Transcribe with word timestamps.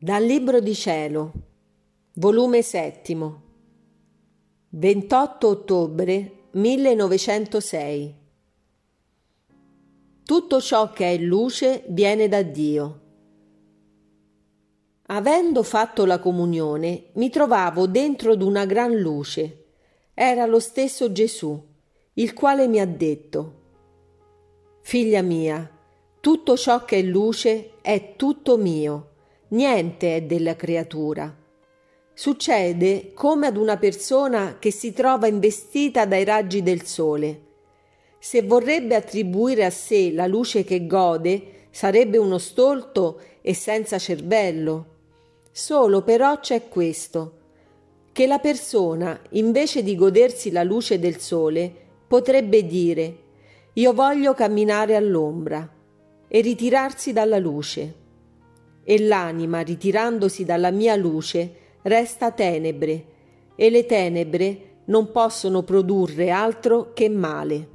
Dal 0.00 0.22
Libro 0.22 0.60
di 0.60 0.76
Cielo, 0.76 1.32
volume 2.14 2.62
settimo, 2.62 3.42
28 4.68 5.48
ottobre 5.48 6.32
1906. 6.52 8.14
Tutto 10.24 10.60
ciò 10.60 10.92
che 10.92 11.14
è 11.14 11.18
luce 11.18 11.82
viene 11.88 12.28
da 12.28 12.42
Dio. 12.42 13.00
Avendo 15.06 15.64
fatto 15.64 16.04
la 16.04 16.20
comunione, 16.20 17.06
mi 17.14 17.28
trovavo 17.28 17.88
dentro 17.88 18.36
d'una 18.36 18.66
gran 18.66 18.94
luce. 18.94 19.64
Era 20.14 20.46
lo 20.46 20.60
stesso 20.60 21.10
Gesù, 21.10 21.60
il 22.12 22.34
quale 22.34 22.68
mi 22.68 22.78
ha 22.78 22.86
detto, 22.86 23.54
Figlia 24.80 25.22
mia, 25.22 25.68
tutto 26.20 26.56
ciò 26.56 26.84
che 26.84 26.98
è 26.98 27.02
luce 27.02 27.72
è 27.82 28.14
tutto 28.14 28.56
mio 28.56 29.16
niente 29.48 30.16
è 30.16 30.22
della 30.22 30.56
creatura. 30.56 31.34
Succede 32.12 33.12
come 33.14 33.46
ad 33.46 33.56
una 33.56 33.76
persona 33.76 34.56
che 34.58 34.72
si 34.72 34.92
trova 34.92 35.28
investita 35.28 36.04
dai 36.04 36.24
raggi 36.24 36.62
del 36.62 36.82
sole. 36.82 37.42
Se 38.18 38.42
vorrebbe 38.42 38.96
attribuire 38.96 39.64
a 39.64 39.70
sé 39.70 40.10
la 40.10 40.26
luce 40.26 40.64
che 40.64 40.86
gode, 40.86 41.66
sarebbe 41.70 42.18
uno 42.18 42.38
stolto 42.38 43.20
e 43.40 43.54
senza 43.54 43.98
cervello. 43.98 44.96
Solo 45.52 46.02
però 46.02 46.40
c'è 46.40 46.68
questo, 46.68 47.34
che 48.12 48.26
la 48.26 48.40
persona, 48.40 49.20
invece 49.30 49.84
di 49.84 49.94
godersi 49.94 50.50
la 50.50 50.64
luce 50.64 50.98
del 50.98 51.20
sole, 51.20 51.72
potrebbe 52.08 52.66
dire 52.66 53.16
io 53.74 53.92
voglio 53.92 54.34
camminare 54.34 54.96
all'ombra 54.96 55.68
e 56.26 56.40
ritirarsi 56.40 57.12
dalla 57.12 57.38
luce 57.38 58.06
e 58.90 59.02
l'anima, 59.02 59.60
ritirandosi 59.60 60.46
dalla 60.46 60.70
mia 60.70 60.96
luce, 60.96 61.52
resta 61.82 62.30
tenebre, 62.30 63.04
e 63.54 63.68
le 63.68 63.84
tenebre 63.84 64.60
non 64.86 65.10
possono 65.10 65.62
produrre 65.62 66.30
altro 66.30 66.94
che 66.94 67.10
male. 67.10 67.68